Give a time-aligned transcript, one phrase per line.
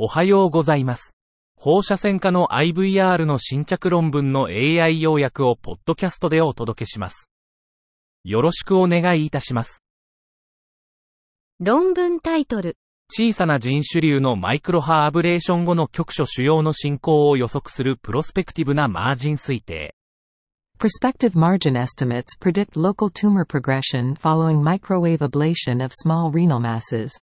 [0.00, 1.16] おはようございます。
[1.56, 7.28] 放射線科の IVR の新着論文の AI 要約をポッドキャストでお届けします。
[8.22, 9.82] よろしくお願いいたします。
[11.58, 12.76] 論文タイトル。
[13.12, 19.96] 小さな人種流のマイクロ波アブレーション後の局所主要の進行を予測するプロスペクティブなマージン推定。
[20.78, 27.18] Prospective margin estimates predict local tumor progression following microwave ablation of small renal masses.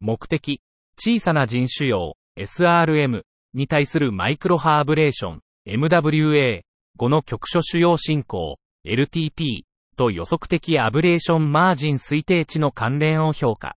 [0.00, 0.60] 目的、
[0.98, 3.22] 小さな人種用 SRM
[3.54, 6.60] に対するマイクロハアブレーション MWA
[6.96, 8.56] 後の局所主要進行
[8.86, 9.62] LTP
[9.96, 13.76] と予測的アブレーションマージン推定値の関連を評価。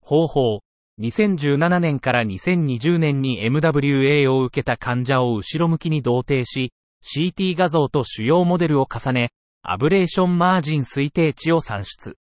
[0.00, 0.60] 方法、
[1.00, 9.30] 2017年から2020年に MWA を受けた患者を後ろ向きに同定し、CT 画像と主要モデルを重ね、
[9.62, 12.16] アブレーションマージン推定値を算出。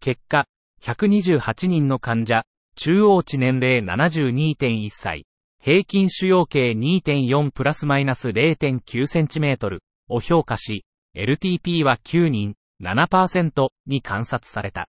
[0.00, 0.46] 結果、
[0.82, 2.42] 128人の患者、
[2.80, 5.26] 中央値年齢72.1歳、
[5.60, 10.84] 平均主要径2.4プラスマイナス0.9センチメートルを評価し、
[11.16, 14.88] LTP は9人、7%に観察された。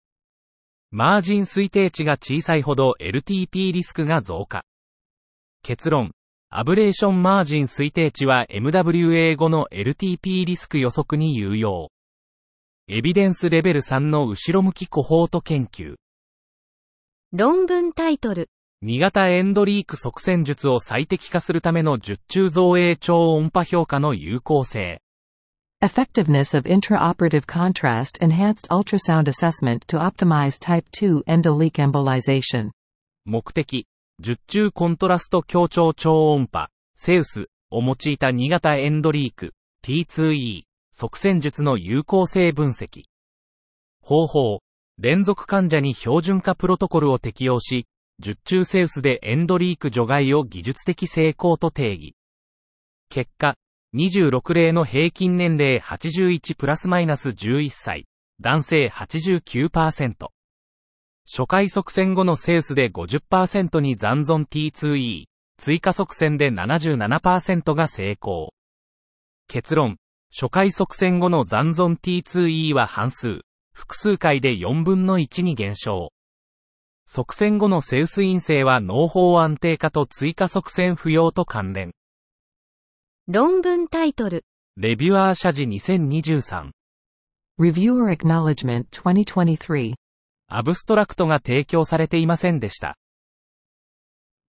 [0.92, 4.64] マージン推定値が小さいほど LTP リスクが増加。
[5.62, 6.14] 結論、
[6.50, 11.90] アブレーションマージン推定値は MWA 後の LTP リスク予測に有用。
[12.88, 15.96] エビデンスレベル3の後ろ向きコホート研究。
[17.36, 18.52] 論文タイトル。
[18.86, 25.02] 2型エンドリーク側線術を最適化するための術中造影超音波評価の有効性。
[25.82, 32.70] Effectiveness of intraoperative contrast enhanced ultrasound assessment to optimize type 2 endoleak embolization.
[33.26, 33.88] 目的、
[34.20, 39.54] 術中コントラスト強調超音波、セウスを用いた2型エンドリーク、
[39.84, 43.06] T2E、側線術の有効性分析。
[44.04, 44.60] 方法、
[45.00, 47.88] 連続患者に標準化プロトコルを適用し、
[48.20, 52.16] 術中セウスでエンドリーク除外を技術的成功と定義。
[53.10, 53.56] 結果、
[53.96, 58.06] 26例の平均年齢81プラスマイナス11歳、
[58.40, 60.28] 男性89%。
[61.26, 65.26] 初回側線後のセウスで50%に残存 T2E、
[65.58, 68.54] 追加側線で77%が成功。
[69.48, 69.98] 結論、
[70.32, 73.42] 初回側線後の残存 T2E は半数、
[73.74, 76.12] 複数回で4分の1に減少。
[77.06, 81.94] 側線後のセウス陰性は脳法安定化と追加側線不要と関連。
[83.28, 84.46] 論文タイトル。
[84.78, 86.72] レビュアー社時2023。
[87.60, 89.94] Reviewer Acknowledgement 2023.
[90.48, 92.98] アブストラクトが提供されていませんでした。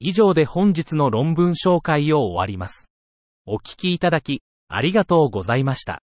[0.00, 2.90] 以上で本日の論文紹介を終わります。
[3.46, 6.02] お聞きいただき、ありがとうございました。